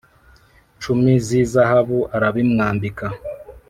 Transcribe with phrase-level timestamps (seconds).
[0.81, 3.05] cumi z izahabu arabimwambika